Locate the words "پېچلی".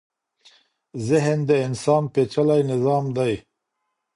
2.13-2.61